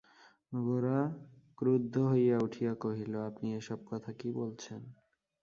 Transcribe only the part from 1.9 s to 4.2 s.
হইয়া উঠিয়া কহিল, আপনি এ-সব কথা